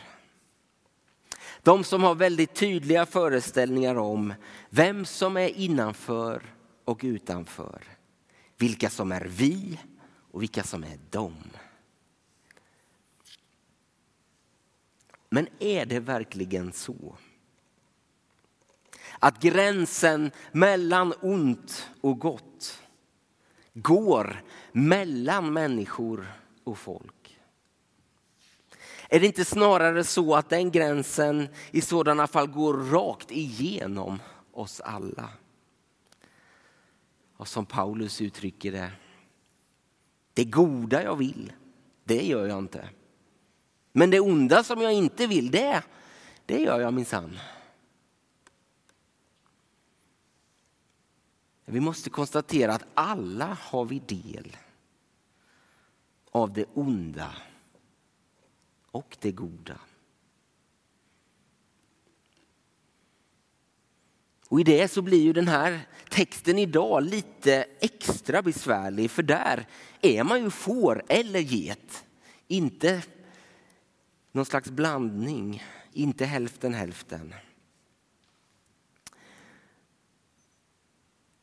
De 1.62 1.84
som 1.84 2.02
har 2.02 2.14
väldigt 2.14 2.54
tydliga 2.54 3.06
föreställningar 3.06 3.94
om 3.94 4.34
vem 4.70 5.04
som 5.04 5.36
är 5.36 5.48
innanför 5.48 6.42
och 6.84 7.00
utanför. 7.02 7.93
Vilka 8.64 8.90
som 8.90 9.12
är 9.12 9.20
vi 9.20 9.80
och 10.30 10.42
vilka 10.42 10.62
som 10.62 10.84
är 10.84 10.98
dem. 11.10 11.36
Men 15.28 15.48
är 15.58 15.86
det 15.86 16.00
verkligen 16.00 16.72
så? 16.72 17.16
Att 19.18 19.40
gränsen 19.42 20.30
mellan 20.52 21.14
ont 21.20 21.90
och 22.00 22.18
gott 22.18 22.82
går 23.74 24.42
mellan 24.72 25.52
människor 25.52 26.32
och 26.64 26.78
folk? 26.78 27.38
Är 29.08 29.20
det 29.20 29.26
inte 29.26 29.44
snarare 29.44 30.04
så 30.04 30.34
att 30.34 30.48
den 30.48 30.70
gränsen 30.70 31.48
i 31.70 31.80
sådana 31.80 32.26
fall 32.26 32.46
går 32.46 32.74
rakt 32.74 33.30
igenom 33.30 34.22
oss 34.52 34.80
alla? 34.80 35.28
Och 37.44 37.48
som 37.48 37.66
Paulus 37.66 38.20
uttrycker 38.20 38.72
det. 38.72 38.92
Det 40.32 40.44
goda 40.44 41.02
jag 41.02 41.16
vill, 41.16 41.52
det 42.04 42.26
gör 42.26 42.46
jag 42.46 42.58
inte. 42.58 42.88
Men 43.92 44.10
det 44.10 44.20
onda 44.20 44.64
som 44.64 44.80
jag 44.80 44.92
inte 44.92 45.26
vill, 45.26 45.50
det, 45.50 45.82
det 46.46 46.58
gör 46.58 46.80
jag 46.80 46.94
minsann. 46.94 47.38
Vi 51.64 51.80
måste 51.80 52.10
konstatera 52.10 52.74
att 52.74 52.86
alla 52.94 53.58
har 53.60 53.84
vi 53.84 53.98
del 53.98 54.56
av 56.30 56.52
det 56.52 56.66
onda 56.74 57.36
och 58.90 59.16
det 59.20 59.32
goda. 59.32 59.80
Och 64.54 64.60
i 64.60 64.64
det 64.64 64.88
så 64.88 65.02
blir 65.02 65.22
ju 65.22 65.32
den 65.32 65.48
här 65.48 65.80
texten 66.08 66.58
idag 66.58 67.02
lite 67.02 67.66
extra 67.80 68.42
besvärlig 68.42 69.10
för 69.10 69.22
där 69.22 69.66
är 70.00 70.24
man 70.24 70.42
ju 70.42 70.50
får 70.50 71.02
eller 71.08 71.40
get. 71.40 72.04
Inte 72.46 73.02
någon 74.32 74.44
slags 74.44 74.70
blandning, 74.70 75.62
inte 75.92 76.24
hälften 76.24 76.74
hälften. 76.74 77.34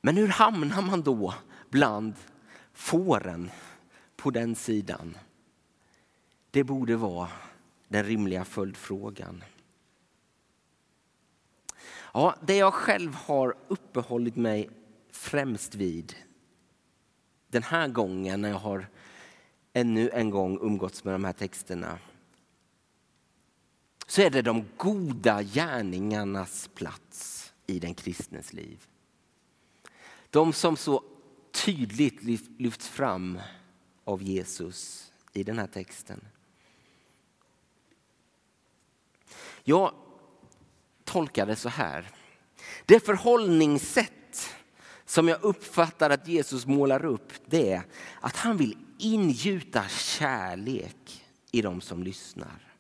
Men 0.02 0.18
hur 0.18 0.28
hamnar 0.28 0.82
man 0.82 1.02
då 1.02 1.34
bland 1.70 2.14
fåren 2.74 3.52
på 4.16 4.32
den 4.32 4.56
sidan? 4.56 5.18
Det 6.52 6.64
borde 6.64 6.96
vara 6.96 7.30
den 7.88 8.04
rimliga 8.04 8.46
följdfrågan. 8.46 9.44
Ja, 12.14 12.36
det 12.42 12.56
jag 12.56 12.74
själv 12.74 13.16
har 13.16 13.56
uppehållit 13.68 14.36
mig 14.36 14.70
främst 15.12 15.76
vid 15.76 16.16
den 17.48 17.64
här 17.64 17.88
gången 17.88 18.42
när 18.42 18.50
jag 18.50 18.60
har 18.60 18.88
ännu 19.74 20.10
en 20.10 20.30
gång 20.30 20.60
umgåtts 20.62 21.04
med 21.04 21.14
de 21.14 21.24
här 21.24 21.34
texterna 21.34 22.00
så 24.08 24.22
är 24.22 24.30
det 24.30 24.42
de 24.42 24.66
goda 24.78 25.44
gärningarnas 25.44 26.70
plats 26.76 27.54
i 27.68 27.80
den 27.80 27.94
kristnes 27.94 28.54
liv. 28.54 28.88
De 30.30 30.54
som 30.54 30.78
så 30.78 31.04
tydligt 31.52 32.24
lyfts 32.60 32.88
fram 32.88 33.40
av 34.04 34.24
Jesus 34.24 35.12
i 35.34 35.44
den 35.44 35.60
här 35.60 35.68
texten. 35.68 36.26
Jag 39.64 39.94
tolkar 41.12 41.46
det 41.46 41.56
så 41.56 41.70
här. 41.70 42.10
Det 42.86 43.06
förhållningssätt 43.06 44.56
som 45.06 45.28
jag 45.28 45.44
uppfattar 45.44 46.10
att 46.10 46.28
Jesus 46.28 46.66
målar 46.66 47.06
upp 47.06 47.34
det 47.46 47.72
är 47.72 47.84
att 48.22 48.36
han 48.36 48.58
vill 48.58 48.78
ingjuta 48.98 49.88
kärlek 49.88 51.26
i 51.52 51.62
de 51.62 51.82
som 51.82 52.04
lyssnar. 52.04 52.74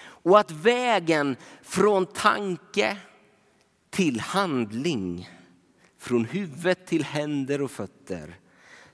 Och 0.00 0.38
att 0.38 0.50
vägen 0.50 1.36
från 1.62 2.06
tanke 2.06 2.96
till 3.90 4.20
handling, 4.20 5.30
från 5.98 6.24
huvud 6.24 6.86
till 6.86 7.04
händer 7.04 7.62
och 7.62 7.70
fötter 7.70 8.38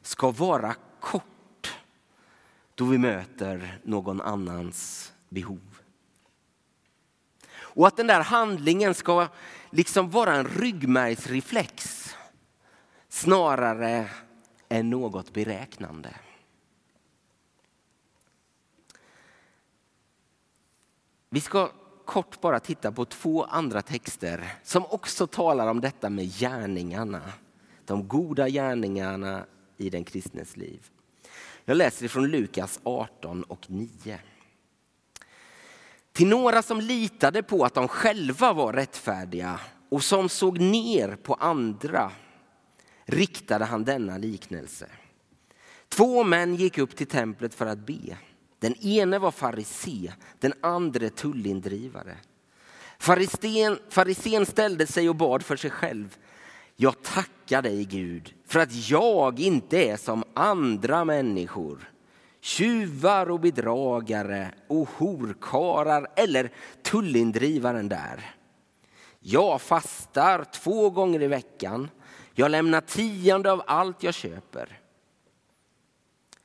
ska 0.02 0.30
vara 0.30 0.74
kort 1.00 1.74
då 2.74 2.84
vi 2.84 2.98
möter 2.98 3.78
någon 3.84 4.20
annans 4.20 5.12
behov. 5.28 5.73
Och 7.74 7.86
att 7.86 7.96
den 7.96 8.06
där 8.06 8.20
handlingen 8.20 8.94
ska 8.94 9.28
liksom 9.70 10.10
vara 10.10 10.34
en 10.34 10.48
ryggmärgsreflex 10.48 12.04
snarare 13.08 14.10
än 14.68 14.90
något 14.90 15.32
beräknande. 15.32 16.10
Vi 21.30 21.40
ska 21.40 21.70
kort 22.04 22.40
bara 22.40 22.60
titta 22.60 22.92
på 22.92 23.04
två 23.04 23.44
andra 23.44 23.82
texter 23.82 24.52
som 24.62 24.86
också 24.86 25.26
talar 25.26 25.68
om 25.68 25.80
detta 25.80 26.10
med 26.10 26.24
gärningarna. 26.24 27.22
de 27.86 28.08
goda 28.08 28.48
gärningarna 28.48 29.46
i 29.76 29.90
den 29.90 30.04
kristnes 30.04 30.56
liv. 30.56 30.90
Jag 31.64 31.76
läser 31.76 32.08
från 32.08 32.26
Lukas 32.26 32.80
18 32.82 33.42
och 33.42 33.70
9. 33.70 34.18
Till 36.14 36.26
några 36.28 36.62
som 36.62 36.80
litade 36.80 37.42
på 37.42 37.64
att 37.64 37.74
de 37.74 37.88
själva 37.88 38.52
var 38.52 38.72
rättfärdiga 38.72 39.60
och 39.88 40.04
som 40.04 40.28
såg 40.28 40.60
ner 40.60 41.16
på 41.16 41.34
andra 41.34 42.10
riktade 43.04 43.64
han 43.64 43.84
denna 43.84 44.18
liknelse. 44.18 44.86
Två 45.88 46.24
män 46.24 46.56
gick 46.56 46.78
upp 46.78 46.96
till 46.96 47.06
templet 47.06 47.54
för 47.54 47.66
att 47.66 47.86
be. 47.86 48.16
Den 48.58 48.74
ene 48.74 49.18
var 49.18 49.30
farisé, 49.30 50.12
den 50.38 50.52
andra 50.60 51.10
tullindrivare. 51.10 52.16
Farisén 53.88 54.46
ställde 54.46 54.86
sig 54.86 55.08
och 55.08 55.16
bad 55.16 55.42
för 55.42 55.56
sig 55.56 55.70
själv. 55.70 56.16
Jag 56.76 57.02
tackar 57.02 57.62
dig 57.62 57.84
Gud 57.84 58.34
för 58.46 58.60
att 58.60 58.90
jag 58.90 59.40
inte 59.40 59.84
är 59.84 59.96
som 59.96 60.24
andra 60.34 61.04
människor. 61.04 61.93
Tjuvar 62.44 63.30
och 63.30 63.40
bedragare 63.40 64.54
och 64.66 64.88
horkarar 64.88 66.06
eller 66.16 66.50
tullindrivaren 66.82 67.88
där. 67.88 68.34
Jag 69.20 69.60
fastar 69.62 70.44
två 70.44 70.90
gånger 70.90 71.22
i 71.22 71.26
veckan. 71.26 71.90
Jag 72.34 72.50
lämnar 72.50 72.80
tionde 72.80 73.52
av 73.52 73.62
allt 73.66 74.02
jag 74.02 74.14
köper. 74.14 74.80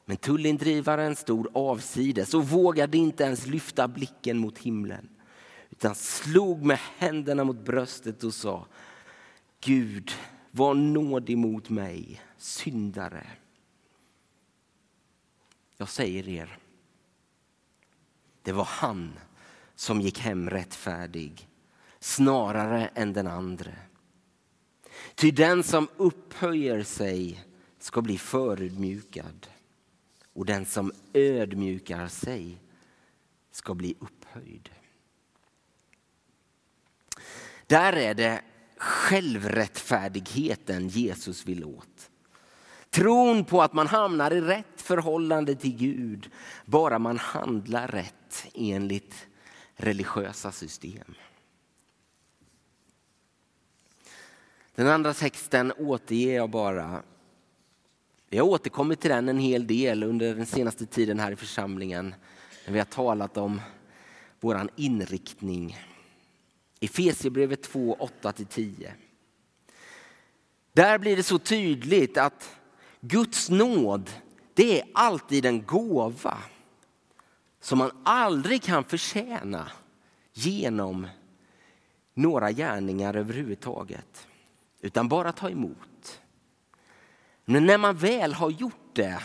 Men 0.06 0.18
tullindrivaren 0.18 1.15
stod 1.15 1.48
avsides 1.53 2.34
och 2.34 2.50
vågade 2.50 2.98
inte 2.98 3.24
ens 3.24 3.46
lyfta 3.46 3.88
blicken 3.88 4.38
mot 4.38 4.58
himlen 4.58 5.10
utan 5.70 5.96
slog 5.96 6.63
med 6.63 6.79
händerna 6.98 7.44
mot 7.44 7.65
bröstet 7.65 8.24
och 8.24 8.34
sa 8.34 8.65
Gud, 9.62 10.12
var 10.51 10.74
nådig 10.74 11.38
mot 11.38 11.70
mig, 11.70 12.22
syndare. 12.38 13.27
Jag 15.81 15.89
säger 15.89 16.29
er, 16.29 16.57
det 18.41 18.51
var 18.51 18.63
han 18.63 19.13
som 19.75 20.01
gick 20.01 20.19
hem 20.19 20.50
rättfärdig 20.50 21.48
snarare 22.00 22.88
än 22.88 23.13
den 23.13 23.27
andre. 23.27 23.75
Ty 25.15 25.31
den 25.31 25.63
som 25.63 25.88
upphöjer 25.98 26.83
sig 26.83 27.45
ska 27.79 28.01
bli 28.01 28.17
förödmjukad 28.17 29.48
och 30.33 30.45
den 30.45 30.65
som 30.65 30.91
ödmjukar 31.13 32.07
sig 32.07 32.57
ska 33.51 33.74
bli 33.74 33.95
upphöjd. 34.00 34.69
Där 37.67 37.93
är 37.93 38.13
det 38.13 38.41
självrättfärdigheten 38.77 40.88
Jesus 40.88 41.45
vill 41.45 41.65
åt. 41.65 42.09
Tron 42.89 43.45
på 43.45 43.62
att 43.62 43.74
man 43.74 43.88
hamnar 43.88 44.31
i 44.31 44.41
rätt 44.41 44.78
förhållande 44.89 45.55
till 45.55 45.75
Gud 45.75 46.29
bara 46.65 47.00
man 47.00 47.17
handlar 47.17 47.88
rätt 47.88 48.48
enligt 48.53 49.27
religiösa 49.75 50.51
system. 50.51 51.15
Den 54.75 54.88
andra 54.88 55.13
texten 55.13 55.74
återger 55.77 56.36
jag 56.36 56.50
bara. 56.50 57.03
Vi 58.29 58.38
har 58.38 58.46
återkommit 58.46 59.00
till 59.00 59.10
den 59.10 59.29
en 59.29 59.38
hel 59.38 59.67
del 59.67 60.03
under 60.03 60.36
den 60.36 60.46
senaste 60.46 60.86
tiden 60.86 61.19
här 61.19 61.31
i 61.31 61.36
församlingen 61.36 62.15
när 62.65 62.74
vi 62.74 62.79
har 62.79 62.86
talat 62.86 63.38
om 63.38 63.62
vår 64.39 64.69
inriktning. 64.75 65.77
Efesierbrevet 66.79 67.63
2, 67.63 68.10
8-10. 68.22 68.91
Där 70.74 70.98
blir 70.98 71.15
det 71.15 71.24
så 71.24 71.39
tydligt 71.39 72.17
att 72.17 72.60
Guds 73.01 73.50
nåd, 73.50 74.10
det 74.60 74.82
är 74.82 74.88
alltid 74.94 75.46
en 75.46 75.66
gåva 75.66 76.38
som 77.60 77.77
man 77.77 77.92
aldrig 78.03 78.64
kan 78.64 78.83
förtjäna 78.83 79.72
genom 80.33 81.07
några 82.14 82.51
gärningar 82.51 83.14
överhuvudtaget 83.14 84.27
utan 84.81 85.07
bara 85.10 85.31
ta 85.31 85.50
emot. 85.50 86.22
Men 87.46 87.66
när 87.66 87.77
man 87.77 87.96
väl 87.96 88.33
har 88.33 88.50
gjort 88.50 88.96
det 88.96 89.22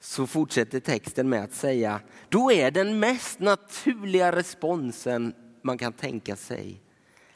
så 0.00 0.26
fortsätter 0.26 0.80
texten 0.80 1.28
med 1.28 1.44
att 1.44 1.54
säga, 1.54 2.00
då 2.28 2.52
är 2.52 2.70
den 2.70 2.98
mest 2.98 3.40
naturliga 3.40 4.32
responsen 4.36 5.34
man 5.62 5.78
kan 5.78 5.92
tänka 5.92 6.36
sig 6.36 6.82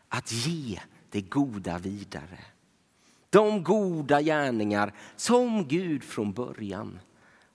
att 0.09 0.33
ge 0.33 0.81
det 1.11 1.21
goda 1.21 1.79
vidare. 1.79 2.39
De 3.37 3.63
goda 3.63 4.23
gärningar 4.23 4.93
som 5.17 5.69
Gud 5.69 6.05
från 6.05 6.33
början 6.33 7.01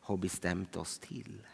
har 0.02 0.18
bestämt 0.18 0.76
oss 0.76 1.00
till. 1.00 1.48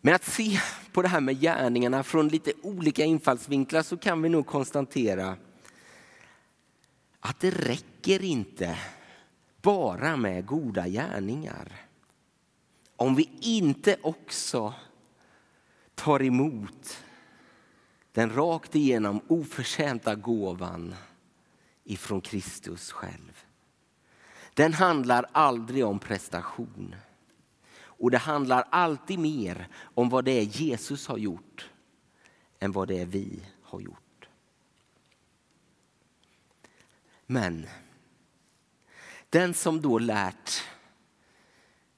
Med 0.00 0.14
att 0.14 0.24
se 0.24 0.58
på 0.92 1.02
det 1.02 1.08
här 1.08 1.20
med 1.20 1.40
gärningarna 1.40 2.02
från 2.02 2.28
lite 2.28 2.52
olika 2.62 3.04
infallsvinklar 3.04 3.82
så 3.82 3.96
kan 3.96 4.22
vi 4.22 4.28
nog 4.28 4.46
konstatera 4.46 5.36
att 7.20 7.40
det 7.40 7.50
räcker 7.50 8.22
inte 8.22 8.78
bara 9.62 10.16
med 10.16 10.46
goda 10.46 10.88
gärningar. 10.88 11.72
Om 12.96 13.14
vi 13.14 13.30
inte 13.40 13.96
också 14.02 14.74
tar 15.94 16.22
emot 16.22 17.03
den 18.14 18.30
rakt 18.30 18.74
igenom 18.74 19.20
oförtjänta 19.28 20.14
gåvan 20.14 20.94
ifrån 21.84 22.20
Kristus 22.20 22.92
själv. 22.92 23.44
Den 24.54 24.72
handlar 24.72 25.26
aldrig 25.32 25.84
om 25.84 25.98
prestation. 25.98 26.94
Och 27.76 28.10
det 28.10 28.18
handlar 28.18 28.64
alltid 28.70 29.18
mer 29.18 29.68
om 29.94 30.08
vad 30.08 30.24
det 30.24 30.32
är 30.32 30.42
Jesus 30.42 31.06
har 31.06 31.18
gjort 31.18 31.70
än 32.58 32.72
vad 32.72 32.88
det 32.88 32.98
är 32.98 33.06
vi 33.06 33.40
har 33.62 33.80
gjort. 33.80 34.28
Men 37.26 37.66
den 39.30 39.54
som 39.54 39.80
då 39.80 39.98
lärt 39.98 40.62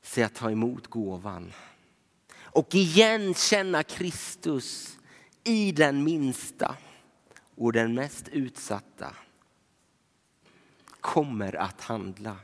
sig 0.02 0.24
att 0.24 0.34
ta 0.34 0.50
emot 0.50 0.86
gåvan 0.86 1.52
och 2.36 2.74
igen 2.74 3.34
känna 3.34 3.82
Kristus 3.82 4.95
i 5.46 5.72
den 5.72 6.04
minsta 6.04 6.76
och 7.54 7.72
den 7.72 7.94
mest 7.94 8.28
utsatta 8.28 9.14
kommer 11.00 11.56
att 11.56 11.80
handla 11.80 12.36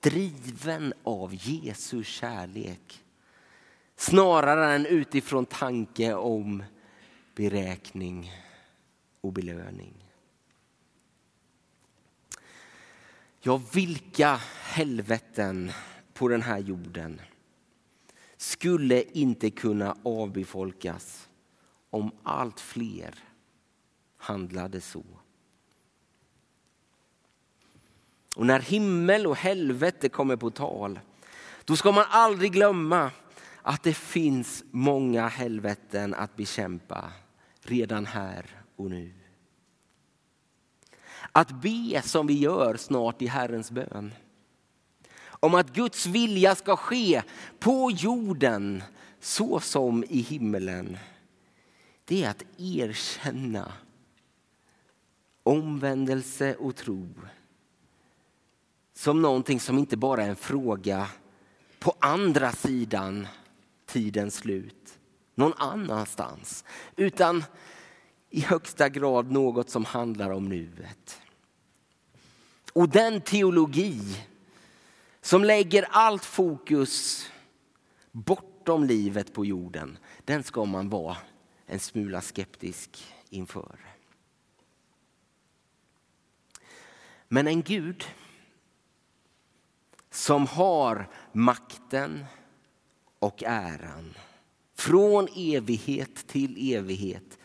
driven 0.00 0.92
av 1.02 1.34
Jesu 1.34 2.04
kärlek. 2.04 3.04
Snarare 3.96 4.74
än 4.74 4.86
utifrån 4.86 5.46
tanke 5.46 6.14
om 6.14 6.64
beräkning 7.34 8.32
och 9.20 9.32
belöning. 9.32 9.94
Ja, 13.40 13.62
vilka 13.74 14.40
helveten 14.62 15.72
på 16.12 16.28
den 16.28 16.42
här 16.42 16.58
jorden 16.58 17.20
skulle 18.40 19.02
inte 19.02 19.50
kunna 19.50 19.96
avbefolkas 20.02 21.28
om 21.90 22.10
allt 22.22 22.60
fler 22.60 23.14
handlade 24.16 24.80
så. 24.80 25.04
Och 28.36 28.46
när 28.46 28.60
himmel 28.60 29.26
och 29.26 29.36
helvete 29.36 30.08
kommer 30.08 30.36
på 30.36 30.50
tal, 30.50 31.00
då 31.64 31.76
ska 31.76 31.92
man 31.92 32.04
aldrig 32.08 32.52
glömma 32.52 33.10
att 33.62 33.82
det 33.82 33.94
finns 33.94 34.64
många 34.70 35.28
helveten 35.28 36.14
att 36.14 36.36
bekämpa 36.36 37.12
redan 37.60 38.06
här 38.06 38.46
och 38.76 38.90
nu. 38.90 39.12
Att 41.32 41.50
be 41.62 42.02
som 42.02 42.26
vi 42.26 42.38
gör 42.38 42.76
snart 42.76 43.22
i 43.22 43.26
Herrens 43.26 43.70
bön. 43.70 44.14
Om 45.40 45.54
att 45.54 45.72
Guds 45.72 46.06
vilja 46.06 46.54
ska 46.54 46.76
ske 46.76 47.22
på 47.58 47.90
jorden 47.90 48.82
så 49.20 49.60
som 49.60 50.04
i 50.08 50.20
himmelen. 50.20 50.98
Det 52.04 52.24
är 52.24 52.30
att 52.30 52.44
erkänna 52.58 53.72
omvändelse 55.42 56.54
och 56.54 56.76
tro 56.76 57.08
som 58.94 59.22
någonting 59.22 59.60
som 59.60 59.78
inte 59.78 59.96
bara 59.96 60.22
är 60.24 60.28
en 60.28 60.36
fråga 60.36 61.08
på 61.78 61.94
andra 61.98 62.52
sidan 62.52 63.26
tidens 63.86 64.34
slut, 64.34 64.98
någon 65.34 65.52
annanstans, 65.56 66.64
utan 66.96 67.44
i 68.30 68.40
högsta 68.40 68.88
grad 68.88 69.30
något 69.30 69.70
som 69.70 69.84
handlar 69.84 70.30
om 70.30 70.48
nuet. 70.48 71.20
Och 72.72 72.88
den 72.88 73.20
teologi 73.20 74.26
som 75.20 75.44
lägger 75.44 75.86
allt 75.90 76.24
fokus 76.24 77.26
bortom 78.12 78.84
livet 78.84 79.32
på 79.32 79.44
jorden, 79.44 79.98
den 80.24 80.42
ska 80.42 80.64
man 80.64 80.88
vara 80.88 81.16
en 81.66 81.80
smula 81.80 82.20
skeptisk 82.20 83.14
inför. 83.30 83.78
Men 87.28 87.46
en 87.46 87.62
Gud 87.62 88.04
som 90.10 90.46
har 90.46 91.08
makten 91.32 92.24
och 93.18 93.42
äran 93.46 94.14
från 94.74 95.28
evighet 95.36 96.26
till 96.26 96.74
evighet 96.74 97.38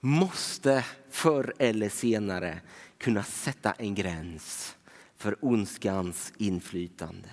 måste 0.00 0.84
förr 1.10 1.54
eller 1.58 1.88
senare 1.88 2.60
kunna 2.98 3.22
sätta 3.22 3.72
en 3.72 3.94
gräns 3.94 4.76
för 5.24 5.44
ondskans 5.44 6.32
inflytande. 6.36 7.30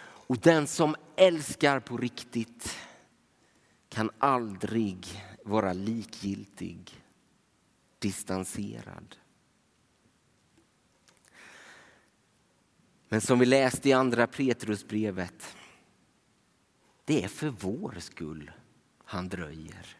Och 0.00 0.38
den 0.38 0.66
som 0.66 0.96
älskar 1.16 1.80
på 1.80 1.96
riktigt 1.96 2.76
kan 3.88 4.10
aldrig 4.18 5.22
vara 5.44 5.72
likgiltig, 5.72 7.02
distanserad. 7.98 9.16
Men 13.08 13.20
som 13.20 13.38
vi 13.38 13.46
läste 13.46 13.88
i 13.88 13.92
andra 13.92 14.26
Petrusbrevet, 14.26 15.56
det 17.04 17.24
är 17.24 17.28
för 17.28 17.48
vår 17.48 17.96
skull 17.98 18.50
han 19.04 19.28
dröjer. 19.28 19.96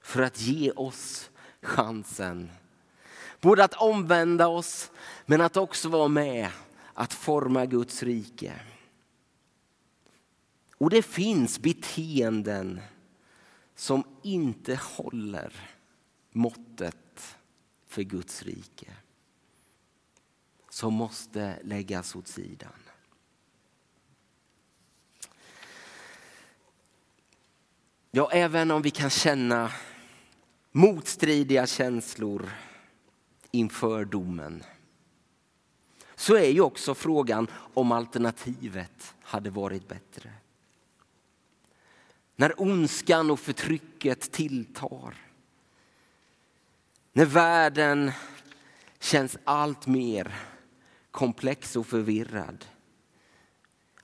För 0.00 0.22
att 0.22 0.40
ge 0.40 0.70
oss 0.70 1.30
chansen 1.60 2.50
både 3.40 3.64
att 3.64 3.74
omvända 3.74 4.48
oss 4.48 4.90
men 5.26 5.40
att 5.40 5.56
också 5.56 5.88
vara 5.88 6.08
med 6.08 6.50
att 6.94 7.12
forma 7.12 7.66
Guds 7.66 8.02
rike. 8.02 8.60
Och 10.78 10.90
det 10.90 11.02
finns 11.02 11.58
beteenden 11.58 12.80
som 13.74 14.04
inte 14.22 14.80
håller 14.82 15.52
måttet 16.30 17.36
för 17.86 18.02
Guds 18.02 18.42
rike. 18.42 18.92
Som 20.68 20.94
måste 20.94 21.58
läggas 21.62 22.16
åt 22.16 22.28
sidan. 22.28 22.72
Ja, 28.10 28.30
även 28.32 28.70
om 28.70 28.82
vi 28.82 28.90
kan 28.90 29.10
känna 29.10 29.72
motstridiga 30.72 31.66
känslor 31.66 32.50
inför 33.50 34.04
domen 34.04 34.64
så 36.14 36.36
är 36.36 36.50
ju 36.50 36.60
också 36.60 36.94
frågan 36.94 37.46
om 37.74 37.92
alternativet 37.92 39.14
hade 39.22 39.50
varit 39.50 39.88
bättre. 39.88 40.32
När 42.36 42.60
ondskan 42.60 43.30
och 43.30 43.40
förtrycket 43.40 44.32
tilltar. 44.32 45.14
När 47.12 47.26
världen 47.26 48.12
känns 48.98 49.36
allt 49.44 49.86
mer 49.86 50.34
komplex 51.10 51.76
och 51.76 51.86
förvirrad. 51.86 52.64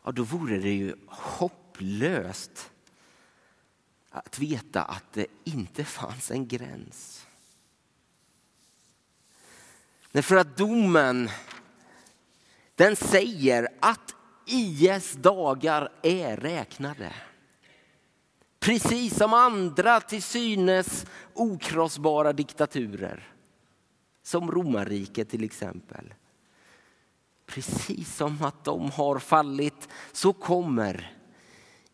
Ja, 0.05 0.13
då 0.13 0.23
vore 0.23 0.59
det 0.59 0.73
ju 0.73 0.95
hopplöst 1.07 2.71
att 4.11 4.39
veta 4.39 4.83
att 4.83 5.13
det 5.13 5.27
inte 5.45 5.85
fanns 5.85 6.31
en 6.31 6.49
gräns. 6.49 7.26
Därför 10.17 10.37
att 10.37 10.57
domen 10.57 11.31
den 12.75 12.97
säger 12.97 13.69
att 13.81 14.15
IS 14.47 15.13
dagar 15.13 15.93
är 16.03 16.37
räknade. 16.37 17.13
Precis 18.59 19.17
som 19.17 19.35
andra 19.35 20.01
till 20.01 20.23
synes 20.23 21.07
okrossbara 21.35 22.33
diktaturer. 22.33 23.33
Som 24.23 24.51
romarriket 24.51 25.29
till 25.29 25.45
exempel. 25.45 26.15
Precis 27.47 28.17
som 28.17 28.43
att 28.43 28.65
de 28.65 28.91
har 28.91 29.19
fallit 29.19 29.89
så 30.13 30.33
kommer 30.33 31.17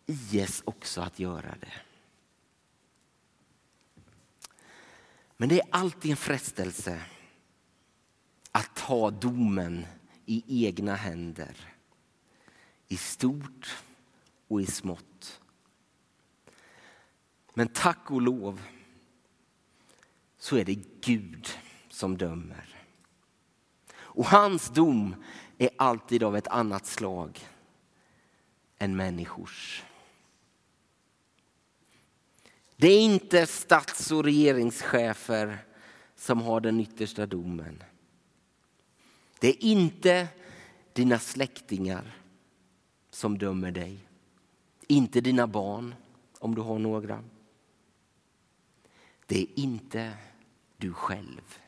IS 0.07 0.63
också 0.65 1.01
att 1.01 1.19
göra 1.19 1.55
det. 1.61 1.73
Men 5.37 5.49
det 5.49 5.61
är 5.61 5.67
alltid 5.71 6.11
en 6.11 6.17
frestelse 6.17 7.01
ta 8.93 9.11
domen 9.11 9.87
i 10.27 10.67
egna 10.67 10.95
händer. 10.95 11.57
I 12.89 12.97
stort 12.97 13.83
och 14.49 14.61
i 14.61 14.67
smått. 14.67 15.41
Men 17.55 17.69
tack 17.69 18.11
och 18.11 18.23
lov 18.23 18.63
så 20.39 20.57
är 20.57 20.65
det 20.65 21.01
Gud 21.01 21.49
som 21.89 22.19
dömer. 22.19 22.87
Och 23.95 24.27
hans 24.27 24.71
dom 24.71 25.15
är 25.59 25.71
alltid 25.79 26.23
av 26.23 26.37
ett 26.37 26.49
annat 26.49 26.87
slag 26.87 27.49
än 28.79 28.97
människors. 28.97 29.85
Det 32.77 32.89
är 32.89 33.01
inte 33.01 33.47
stats 33.47 34.11
och 34.11 34.25
regeringschefer 34.25 35.59
som 36.17 36.43
har 36.43 36.61
den 36.61 36.81
yttersta 36.81 37.27
domen. 37.27 37.83
Det 39.43 39.49
är 39.49 39.65
inte 39.65 40.29
dina 40.93 41.19
släktingar 41.19 42.17
som 43.11 43.39
dömer 43.39 43.71
dig. 43.71 43.99
Inte 44.87 45.21
dina 45.21 45.47
barn, 45.47 45.95
om 46.39 46.55
du 46.55 46.61
har 46.61 46.79
några. 46.79 47.25
Det 49.27 49.43
är 49.43 49.47
inte 49.55 50.13
du 50.77 50.93
själv. 50.93 51.59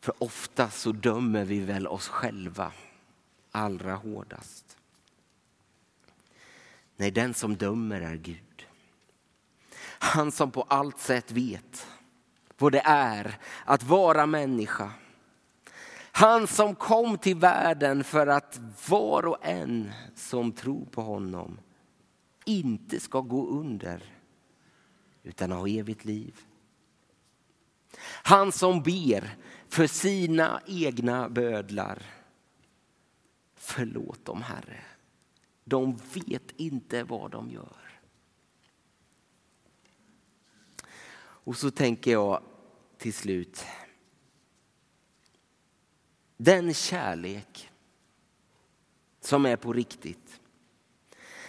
För 0.00 0.22
ofta 0.22 0.70
så 0.70 0.92
dömer 0.92 1.44
vi 1.44 1.60
väl 1.60 1.86
oss 1.86 2.08
själva 2.08 2.72
allra 3.50 3.94
hårdast. 3.94 4.76
Nej, 6.96 7.10
den 7.10 7.34
som 7.34 7.56
dömer 7.56 8.00
är 8.00 8.16
Gud. 8.16 8.66
Han 9.98 10.32
som 10.32 10.50
på 10.50 10.62
allt 10.62 10.98
sätt 10.98 11.32
vet 11.32 11.86
vad 12.58 12.72
det 12.72 12.82
är 12.84 13.38
att 13.64 13.82
vara 13.82 14.26
människa 14.26 14.92
han 16.18 16.46
som 16.46 16.74
kom 16.74 17.18
till 17.18 17.36
världen 17.36 18.04
för 18.04 18.26
att 18.26 18.60
var 18.88 19.26
och 19.26 19.46
en 19.46 19.92
som 20.14 20.52
tror 20.52 20.84
på 20.84 21.02
honom 21.02 21.60
inte 22.44 23.00
ska 23.00 23.20
gå 23.20 23.46
under 23.46 24.02
utan 25.22 25.52
ha 25.52 25.68
evigt 25.68 26.04
liv. 26.04 26.40
Han 28.22 28.52
som 28.52 28.82
ber 28.82 29.36
för 29.68 29.86
sina 29.86 30.60
egna 30.66 31.28
bödlar. 31.28 32.02
Förlåt 33.54 34.24
dem, 34.24 34.42
Herre. 34.42 34.80
De 35.64 35.96
vet 36.12 36.50
inte 36.56 37.02
vad 37.02 37.30
de 37.30 37.50
gör. 37.50 38.00
Och 41.20 41.56
så 41.56 41.70
tänker 41.70 42.10
jag 42.12 42.42
till 42.96 43.14
slut 43.14 43.64
den 46.38 46.74
kärlek 46.74 47.70
som 49.20 49.46
är 49.46 49.56
på 49.56 49.72
riktigt. 49.72 50.40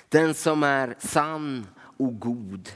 Den 0.10 0.34
som 0.34 0.64
är 0.64 0.96
sann 1.00 1.68
och 1.78 2.20
god. 2.20 2.70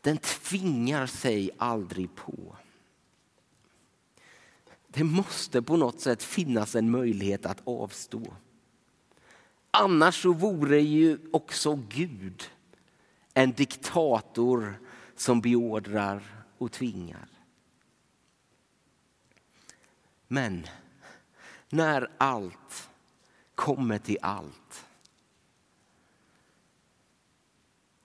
Den 0.00 0.18
tvingar 0.18 1.06
sig 1.06 1.50
aldrig 1.58 2.14
på. 2.14 2.56
Det 4.88 5.04
måste 5.04 5.62
på 5.62 5.76
något 5.76 6.00
sätt 6.00 6.22
finnas 6.22 6.74
en 6.74 6.90
möjlighet 6.90 7.46
att 7.46 7.62
avstå. 7.64 8.34
Annars 9.70 10.22
så 10.22 10.32
vore 10.32 10.80
ju 10.80 11.18
också 11.32 11.74
Gud 11.88 12.50
en 13.34 13.52
diktator 13.52 14.80
som 15.16 15.40
beordrar 15.40 16.44
och 16.58 16.72
tvingar. 16.72 17.31
Men 20.32 20.66
när 21.68 22.10
allt 22.18 22.90
kommer 23.54 23.98
till 23.98 24.18
allt 24.22 24.86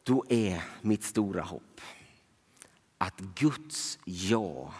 då 0.04 0.26
är 0.30 0.64
mitt 0.82 1.04
stora 1.04 1.42
hopp 1.42 1.82
att 2.98 3.20
Guds 3.20 4.00
ja 4.06 4.74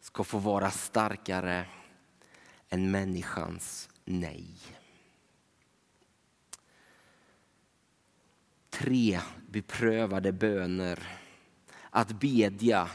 ska 0.00 0.24
få 0.24 0.38
vara 0.38 0.70
starkare 0.70 1.66
än 2.68 2.90
människans 2.90 3.88
nej. 4.04 4.56
Tre 8.70 9.20
beprövade 9.48 10.32
böner 10.32 11.08
att 11.90 12.12
bedja 12.20 12.90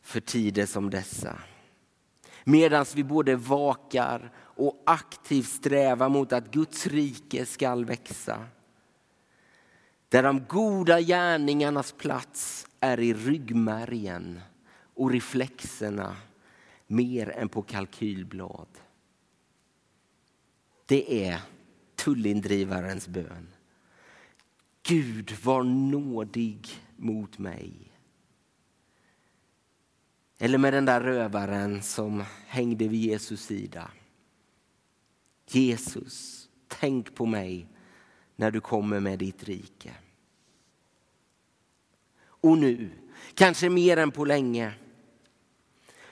för 0.00 0.20
tider 0.20 0.66
som 0.66 0.90
dessa. 0.90 1.38
Medan 2.44 2.86
vi 2.94 3.04
både 3.04 3.36
vakar 3.36 4.32
och 4.36 4.82
aktivt 4.86 5.48
strävar 5.48 6.08
mot 6.08 6.32
att 6.32 6.50
Guds 6.50 6.86
rike 6.86 7.46
skall 7.46 7.84
växa. 7.84 8.46
Där 10.08 10.22
de 10.22 10.44
goda 10.48 11.00
gärningarnas 11.00 11.92
plats 11.92 12.66
är 12.80 13.00
i 13.00 13.14
ryggmärgen 13.14 14.40
och 14.94 15.10
reflexerna 15.10 16.16
mer 16.86 17.30
än 17.30 17.48
på 17.48 17.62
kalkylblad. 17.62 18.68
Det 20.86 21.26
är 21.26 21.40
tullindrivarens 21.96 23.08
bön. 23.08 23.48
Gud 24.82 25.36
var 25.42 25.62
nådig 25.62 26.68
mot 26.96 27.38
mig. 27.38 27.93
Eller 30.44 30.58
med 30.58 30.72
den 30.72 30.84
där 30.84 31.00
rövaren 31.00 31.82
som 31.82 32.24
hängde 32.46 32.88
vid 32.88 33.00
Jesus 33.00 33.44
sida. 33.44 33.90
Jesus, 35.46 36.48
tänk 36.68 37.14
på 37.14 37.26
mig 37.26 37.68
när 38.36 38.50
du 38.50 38.60
kommer 38.60 39.00
med 39.00 39.18
ditt 39.18 39.44
rike. 39.44 39.90
Och 42.22 42.58
nu, 42.58 42.90
kanske 43.34 43.68
mer 43.68 43.96
än 43.96 44.10
på 44.10 44.24
länge, 44.24 44.72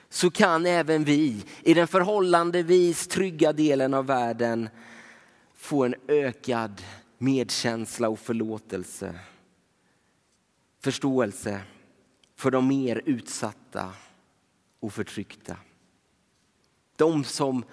så 0.09 0.31
kan 0.31 0.65
även 0.65 1.03
vi 1.03 1.45
i 1.61 1.73
den 1.73 1.87
förhållandevis 1.87 3.07
trygga 3.07 3.53
delen 3.53 3.93
av 3.93 4.05
världen 4.05 4.69
få 5.53 5.83
en 5.83 5.95
ökad 6.07 6.81
medkänsla 7.17 8.09
och 8.09 8.19
förlåtelse. 8.19 9.19
Förståelse 10.79 11.61
för 12.35 12.51
de 12.51 12.67
mer 12.67 13.01
utsatta 13.05 13.93
och 14.83 14.93
förtryckta. 14.93 15.57
De 16.95 17.23
som 17.23 17.63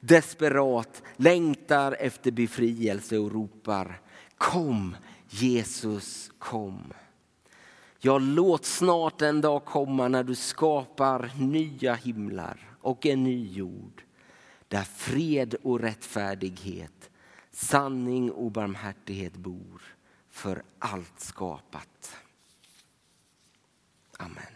desperat 0.00 1.02
längtar 1.16 1.96
efter 2.00 2.30
befrielse 2.30 3.18
och 3.18 3.32
ropar 3.32 4.00
Kom 4.38 4.96
Jesus, 5.28 6.30
kom. 6.38 6.92
Ja, 7.98 8.18
låt 8.18 8.64
snart 8.64 9.22
en 9.22 9.40
dag 9.40 9.64
komma 9.64 10.08
när 10.08 10.24
du 10.24 10.34
skapar 10.34 11.30
nya 11.38 11.94
himlar 11.94 12.76
och 12.80 13.06
en 13.06 13.24
ny 13.24 13.52
jord 13.52 14.02
där 14.68 14.82
fred 14.82 15.54
och 15.62 15.80
rättfärdighet, 15.80 17.10
sanning 17.50 18.30
och 18.30 18.50
barmhärtighet 18.50 19.36
bor 19.36 19.82
för 20.28 20.62
allt 20.78 21.20
skapat. 21.20 22.16
Amen. 24.16 24.55